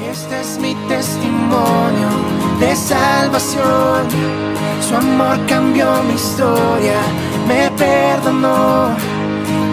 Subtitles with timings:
[0.00, 2.08] Este es mi testimonio
[2.58, 4.08] de salvación.
[4.80, 6.98] Su amor cambió mi historia,
[7.46, 8.96] me perdonó.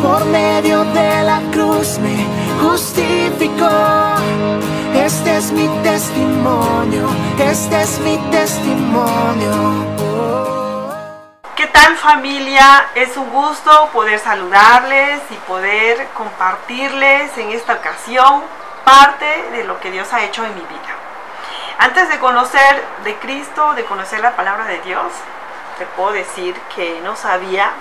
[0.02, 2.26] Por medio de la cruz me
[2.62, 3.70] justificó.
[4.94, 7.08] Este es mi testimonio,
[7.40, 9.86] este es mi testimonio.
[11.56, 12.88] ¿Qué tal familia?
[12.96, 18.44] Es un gusto poder saludarles y poder compartirles en esta ocasión
[18.84, 20.96] parte de lo que Dios ha hecho en mi vida.
[21.78, 25.14] Antes de conocer de Cristo, de conocer la palabra de Dios,
[25.78, 27.72] te puedo decir que no sabía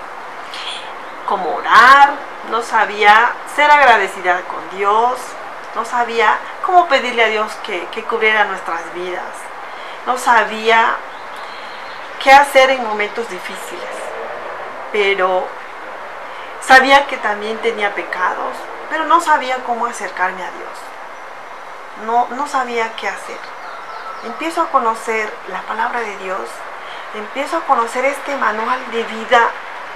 [1.27, 2.11] cómo orar,
[2.49, 5.19] no sabía ser agradecida con Dios,
[5.75, 9.21] no sabía cómo pedirle a Dios que, cubriera nuestras vidas,
[10.05, 10.95] no sabía
[12.23, 13.95] qué hacer en momentos difíciles,
[14.93, 15.45] pero
[16.61, 18.55] sabía que también tenía pecados,
[18.89, 20.88] pero no sabía cómo acercarme a Dios
[22.05, 23.37] no, no sabía qué hacer.
[24.25, 26.41] Empiezo a conocer la palabra de Dios,
[27.15, 29.49] empiezo a conocer este manual de vida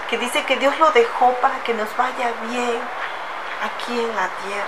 [0.09, 2.79] que dice que Dios lo dejó para que nos vaya bien
[3.63, 4.65] aquí en la tierra,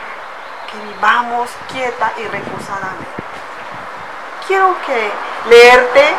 [0.71, 3.23] que vivamos quieta y reposadamente.
[4.47, 5.11] Quiero que
[5.49, 6.15] leerte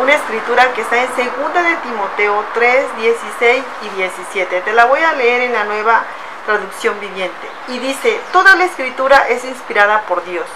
[0.00, 4.60] una escritura que está en 2 de Timoteo 3, 16 y 17.
[4.62, 6.04] Te la voy a leer en la nueva
[6.50, 7.48] traducción viviente.
[7.68, 10.46] Y dice, toda la escritura es inspirada por Dios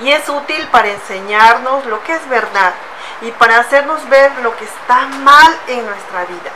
[0.00, 2.72] y es útil para enseñarnos lo que es verdad
[3.20, 6.50] y para hacernos ver lo que está mal en nuestra vida.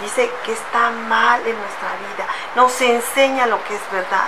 [0.00, 4.26] Dice que está mal en nuestra vida, nos enseña lo que es verdad.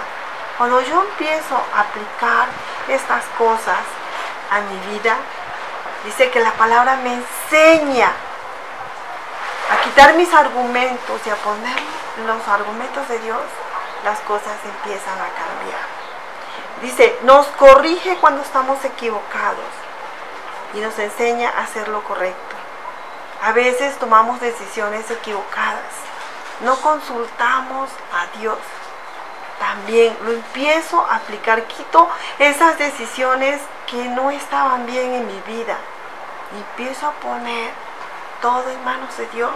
[0.56, 2.46] Cuando yo empiezo a aplicar
[2.86, 3.82] estas cosas
[4.52, 5.16] a mi vida,
[6.04, 8.12] dice que la palabra me enseña
[9.72, 13.42] a quitar mis argumentos y a poner los argumentos de Dios,
[14.04, 15.94] las cosas empiezan a cambiar.
[16.82, 19.64] Dice, nos corrige cuando estamos equivocados
[20.74, 22.56] y nos enseña a hacer lo correcto.
[23.42, 25.92] A veces tomamos decisiones equivocadas,
[26.60, 28.58] no consultamos a Dios.
[29.58, 32.08] También lo empiezo a aplicar, quito
[32.38, 35.76] esas decisiones que no estaban bien en mi vida
[36.54, 37.72] y empiezo a poner
[38.40, 39.52] todo en manos de Dios,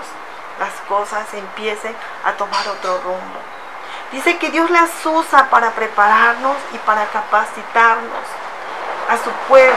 [0.59, 1.95] las cosas empiecen
[2.29, 3.41] a tomar otro rumbo.
[4.13, 8.25] Dice que Dios las usa para prepararnos y para capacitarnos
[9.09, 9.77] a su pueblo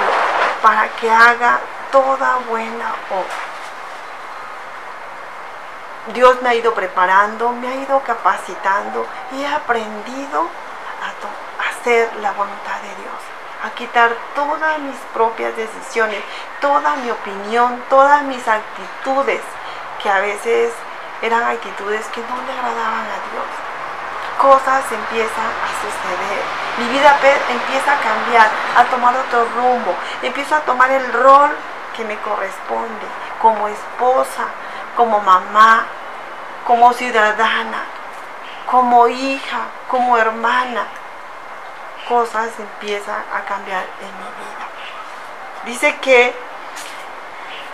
[0.61, 1.59] para que haga
[1.91, 3.51] toda buena obra.
[6.13, 10.47] Dios me ha ido preparando, me ha ido capacitando y he aprendido
[11.01, 13.13] a, hacer la voluntad de Dios
[13.63, 16.23] a quitar todas mis propias decisiones,
[16.59, 19.41] toda mi opinión, todas mis actitudes,
[20.01, 20.73] que a veces
[21.21, 23.49] eran actitudes que no le agradaban a Dios.
[24.39, 26.41] Cosas empiezan a suceder.
[26.77, 27.15] Mi vida
[27.49, 29.95] empieza a cambiar, a tomar otro rumbo.
[30.21, 31.51] Empiezo a tomar el rol
[31.95, 33.05] que me corresponde
[33.41, 34.47] como esposa,
[34.95, 35.85] como mamá,
[36.65, 37.83] como ciudadana,
[38.65, 40.85] como hija, como hermana,
[42.07, 44.65] cosas empiezan a cambiar en mi vida.
[45.65, 46.35] Dice que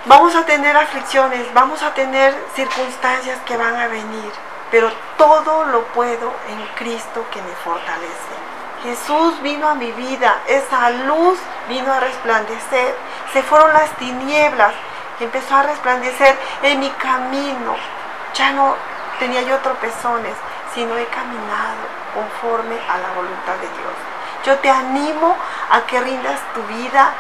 [0.06, 4.32] vamos a tener aflicciones, vamos a tener circunstancias que van a venir,
[4.72, 8.38] pero todo lo puedo en Cristo que me fortalece.
[8.84, 12.96] Jesús vino a mi vida, esa luz vino a resplandecer,
[13.34, 14.74] se fueron las tinieblas,
[15.20, 17.76] empezó a resplandecer en mi camino.
[18.34, 18.76] Ya no
[19.20, 20.36] tenía yo tropezones,
[20.74, 23.96] sino he caminado conforme a la voluntad de Dios.
[24.46, 25.36] Yo te animo
[25.72, 27.12] a que rindas tu vida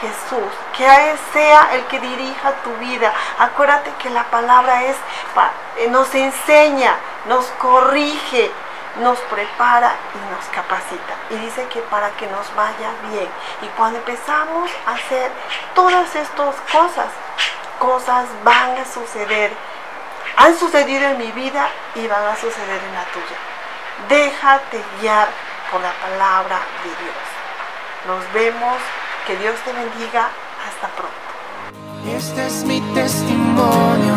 [0.00, 3.12] Jesús, que sea el que dirija tu vida.
[3.38, 4.96] Acuérdate que la palabra es,
[5.76, 6.94] eh, nos enseña,
[7.26, 8.50] nos corrige,
[9.00, 11.14] nos prepara y nos capacita.
[11.30, 13.28] Y dice que para que nos vaya bien.
[13.62, 15.30] Y cuando empezamos a hacer
[15.74, 17.06] todas estas cosas,
[17.78, 19.52] cosas van a suceder.
[20.36, 23.36] Han sucedido en mi vida y van a suceder en la tuya.
[24.08, 25.28] Déjate guiar
[25.70, 27.26] por la palabra de Dios.
[28.06, 28.76] Nos vemos,
[29.26, 30.28] que Dios te bendiga,
[30.66, 31.16] hasta pronto.
[32.16, 34.14] Este es mi testimonio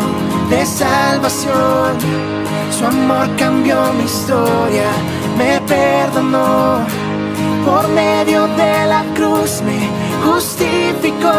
[0.48, 1.98] de salvación,
[2.70, 4.88] su amor cambió mi historia,
[5.36, 6.86] me perdonó,
[7.64, 9.80] por medio de la cruz me
[10.24, 11.32] justificó.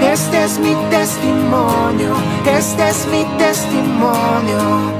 [0.00, 2.14] Este es mi testimonio,
[2.46, 4.94] este es mi testimonio.